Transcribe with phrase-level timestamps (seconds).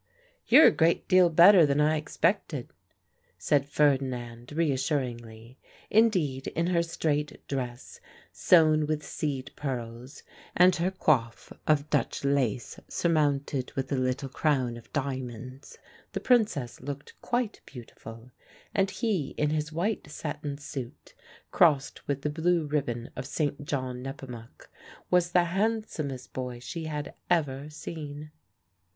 [0.47, 2.71] "You're a great deal better than I expected,"
[3.37, 5.59] said Ferdinand reassuringly.
[5.91, 7.99] Indeed, in her straight dress
[8.31, 10.23] sewn with seed pearls
[10.57, 15.77] and her coif of Dutch lace surmounted with a little crown of diamonds,
[16.13, 18.31] the Princess looked quite beautiful;
[18.73, 21.13] and he in his white satin suit,
[21.51, 23.65] crossed with the blue ribbon of St.
[23.65, 24.67] John Nepomuc,
[25.11, 28.31] was the handsomest boy she had ever seen.